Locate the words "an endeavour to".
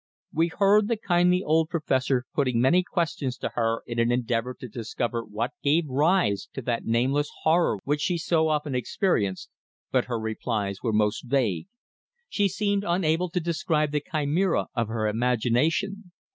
3.99-4.67